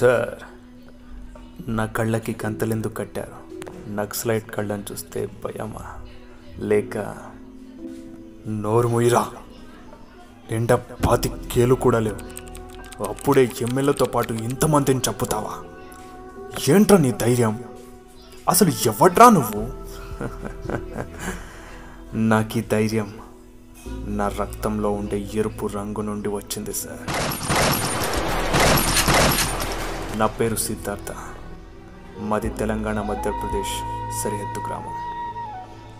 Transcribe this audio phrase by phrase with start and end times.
[0.00, 0.34] Sir
[1.68, 3.36] నా కళ్ళకి కంతలెందుకు కట్టారు?
[3.94, 5.84] నక్సలైట్ కళ్ళని చూస్తే భయమా?
[6.58, 6.96] లేక
[8.48, 9.22] నోరు ముయిరా?
[10.50, 12.22] నిండా పాతి కేలు కూడా లేవు.
[13.04, 15.54] అప్పుడే ఎమ్మెల్యేతో పాటు ఇంతమందిని చంపుతావా?
[16.68, 17.64] ఏంట్రా నీ ధైర్యం?
[18.48, 19.62] అసలు ఎవడ్రా నువ్వు?
[22.32, 23.10] నాకు ఈ ధైర్యం.
[24.16, 27.04] నా రక్తంలో ఉండే ఎరుపు రంగు నుండి వచ్చింది సార్.
[30.20, 31.06] నా పేరు సిద్ధార్థ.
[32.18, 33.74] మాది తెలంగాణ మధ్యప్రదేశ్
[34.24, 34.94] సరిహద్దు గ్రామం.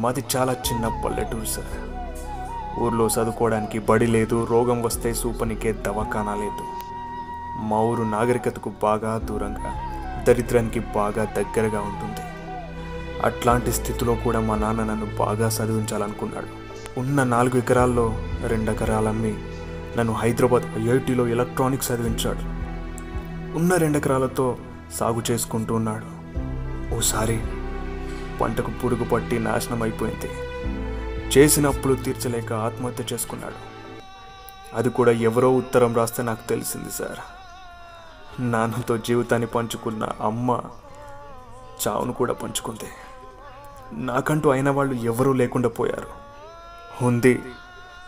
[0.00, 2.80] మాది చాలా చిన్న పల్లెటూరు సార్.
[2.80, 6.64] ఊర్లో చదువుకోవడానికి బడి లేదు రోగం వస్తే సూపనికే దవాఖానా లేదు.
[7.62, 9.82] మా ఊరు నాగరికతకు బాగా దూరంగా
[10.28, 12.20] దరిద్రానికి బాగా దగ్గరగా ఉంటుంది.
[13.24, 16.46] అట్లాంటి స్థితిలో కూడా మా నాన్న నన్ను బాగా చదివించాలనుకున్నాడు.
[17.00, 18.14] ఉన్న నాలుగు ఎకరాల్లో
[18.46, 19.34] రెండు ఎకరాలమ్మి
[19.98, 22.51] నన్ను హైదరాబాద్ ఐఐటిలో ఎలక్ట్రానిక్స్ చదివించాడు.
[23.54, 24.58] ఉన్న రెండు ఎకరాలతో
[24.94, 26.22] సాగు చేసుకుంటూ ఉన్నాడు.
[26.94, 27.40] ఓసారి
[28.40, 30.30] పంటకు పురుగు పట్టి నాశనం అయిపోయింది.
[31.38, 33.54] చేసిన అప్పులు తీర్చలేక ఆత్మహత్య చేసుకున్నాడు.
[34.76, 37.18] అది కూడా ఎవరో ఉత్తరం రాస్తే నాకు తెలిసింది సార్.
[38.40, 40.60] నాన్నతో జీవితాన్ని పంచుకున్న అమ్మ
[41.88, 42.88] చావును కూడా పంచుకుంది.
[43.92, 46.08] నాకంటూ అయిన వాళ్ళు ఎవరూ లేకుండా పోయారు.
[47.04, 47.42] ఉంది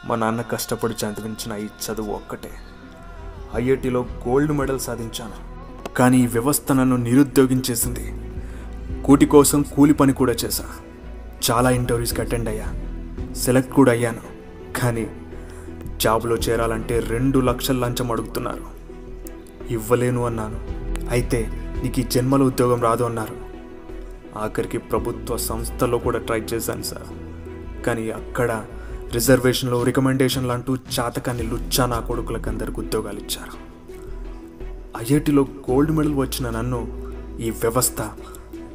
[0.04, 2.50] మా నాన్న కష్టపడి చదివించిన ఈ చదువు ఒక్కటే.
[3.56, 5.54] ఐఐటిలో గోల్డ్ మెడల్ సాధించాను.
[5.94, 8.14] కానీ ఈ వ్యవస్థ నన్ను నిరుద్యోగించేసింది.
[9.04, 10.64] కూటి కోసం కూలి పని కూడా చేశా.
[11.50, 12.66] చాలా ఇంటర్వ్యూస్కి అటెండ్ అయ్యా.
[13.34, 14.20] సెలెక్ట్ కూడా అయ్యాను.
[14.80, 15.10] కానీ
[15.96, 18.64] జాబ్లో చేరాలంటే రెండు లక్షల లంచం అడుగుతున్నారు.
[19.70, 20.58] ఇవ్వలేను అన్నాను.
[21.10, 21.48] అయితే
[21.82, 23.36] నీకు ఈ జన్మలో ఉద్యోగం రాదు అన్నారు.
[24.38, 27.02] ఆఖరికి ప్రభుత్వ సంస్థలో కూడా ట్రై చేశాను సార్.
[27.82, 28.64] కానీ అక్కడ
[29.14, 33.74] రిజర్వేషన్లో రికమెండేషన్లు అంటూ చాతకాన్ని లుచ్చా నా కొడుకులకు అందరికి ఉద్యోగాలు ఇచ్చారు.
[34.96, 38.00] ఐఐటిలో గోల్డ్ మెడల్ వచ్చిన నన్ను ఈ వ్యవస్థ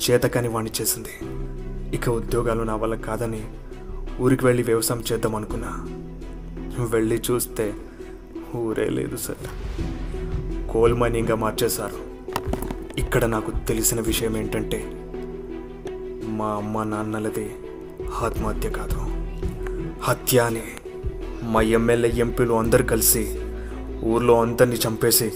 [0.10, 1.10] చేతకాని వాణి చేసింది.
[1.96, 3.48] ఇక ఉద్యోగాలు నా వల్ల కాదని
[4.22, 5.88] ఊరికి వెళ్ళి వ్యవసాయం చేద్దాం అనుకున్నా.
[6.86, 7.74] వెళ్ళి చూస్తే
[8.56, 9.44] ఊరే లేదు సార్.
[10.72, 11.98] కోల్ మైనింగ్గా మార్చేశారు.
[13.00, 14.92] ఇక్కడ నాకు తెలిసిన విషయం ఏంటంటే
[16.26, 17.56] మా అమ్మ నాన్నలది
[18.22, 19.19] ఆత్మహత్య కాదు.
[20.04, 20.62] హత్య అని
[21.44, 23.40] మా ఎమ్మెల్యే ఎంపీలు అందరు కలిసి
[24.04, 25.32] ఊర్లో అందరినీ చంపేసి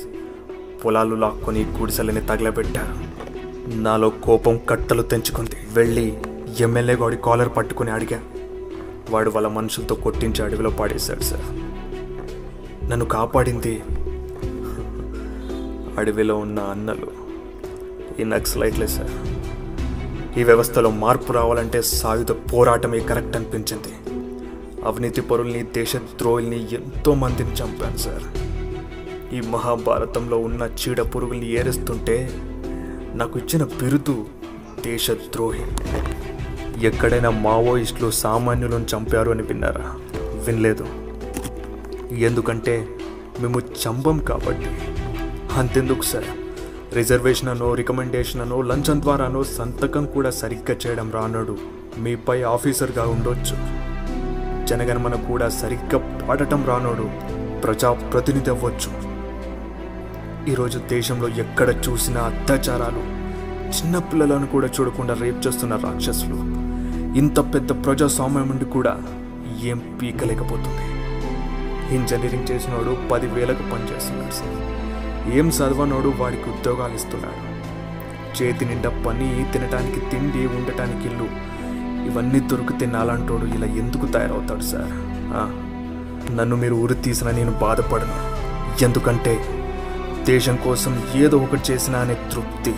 [0.85, 3.13] పొలాలు లాక్కొని గుడిసెలని తగలబెట్టారు.
[3.75, 5.56] నాలో కోపం కట్టలు తెంచుకుంది.
[5.74, 6.18] వెళ్ళి
[6.59, 8.22] ఎమ్మెల్యే గాడి కాలర్ పట్టుకుని అడిగా.
[9.09, 11.45] వాడు వాళ్ళ మనుషులతో కొట్టించి అడవిలో పాడేశాడు సార్.
[12.90, 13.84] నన్ను కాపాడింది
[15.97, 17.07] అడవిలో ఉన్న అన్నలు.
[18.22, 19.12] ఈ నక్సలైట్లే సార్.
[20.40, 23.94] ఈ వ్యవస్థలో మార్పు రావాలంటే సాయుధ పోరాటమే కరెక్ట్ అనిపించింది.
[24.85, 28.23] అవినీతి పరుల్ని దేశద్రోహుల్ని ఎంతో మందిని చంపాను సార్.
[29.33, 32.31] ఈ మహాభారతంలో ఉన్న చీడ పురుగుల్ని ఏరుస్తుంటే
[33.16, 34.25] నాకు ఇచ్చిన బిరుదు
[34.85, 35.63] దేశద్రోహి.
[36.88, 39.95] ఎక్కడైనా మావోయిస్టులు సామాన్యులను చంపారు అని విన్నారా?
[40.47, 40.85] వినలేదు.
[42.13, 42.88] ఎందుకంటే
[43.39, 44.65] మేము చంపం కాబట్టి.
[45.53, 46.25] అంతెందుకు సార్.
[46.95, 51.57] రిజర్వేషన్ అనో రికమెండేషన్ అనో లంచం ద్వారానో సంతకం కూడా సరిగ్గా చేయడం రానడు.
[51.97, 53.83] మీపై ఆఫీసర్గా ఉండొచ్చు.
[54.66, 57.09] జనగణమన కూడా సరిగ్గా పాడటం రానోడు
[57.62, 58.91] ప్రజా ప్రతినిధి అవ్వచ్చు
[60.51, 63.03] ఈరోజు దేశంలో ఎక్కడ చూసినా అత్యాచారాలు
[63.74, 66.35] చిన్నపిల్లలను కూడా చూడకుండా రేప్ చేస్తున్న రాక్షసులు.
[67.18, 69.01] ఇంత పెద్ద ప్రజాస్వామ్యం నుండి కూడా
[69.63, 70.85] ఏం పీకలేకపోతుంది.
[71.95, 75.34] ఇంజనీరింగ్ చేసినోడు పదివేలకు పనిచేస్తున్నాడు సార్.
[75.38, 77.53] ఏం చదవనోడు వాడికి ఉద్యోగాలు ఇస్తున్నాడు.
[78.38, 81.28] చేతి నిండా పని తినటానికి తిండి ఉండటానికి ఇల్లు
[82.05, 84.93] ఇవన్నీ దొరికితే నాలంటోడు ఇలా ఎందుకు తయారవుతాడు సార్?
[86.37, 88.17] నన్ను మీరు ఊరి తీసిన నేను బాధపడను.
[88.83, 89.33] ఎందుకంటే
[90.25, 92.75] దేశం కోసం ఏదో ఒకటి చేసినా అనే తృప్తి.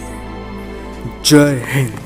[1.29, 2.04] జై హింద్.